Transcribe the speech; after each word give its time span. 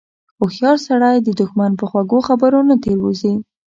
هوښیار 0.39 0.77
سړی 0.87 1.15
د 1.21 1.29
دښمن 1.41 1.71
په 1.79 1.85
خوږو 1.89 2.19
خبرو 2.27 2.59
نه 2.69 2.75
تیر 2.83 2.97
وځي. 3.01 3.33